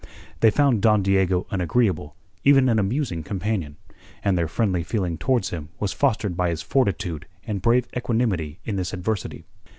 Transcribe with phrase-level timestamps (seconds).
[0.39, 3.77] They found Don Diego an agreeable, even an amusing companion,
[4.23, 8.77] and their friendly feeling towards him was fostered by his fortitude and brave equanimity in
[8.77, 9.45] this adversity.